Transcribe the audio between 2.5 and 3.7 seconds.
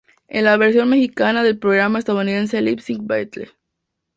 Lip Sync Battle.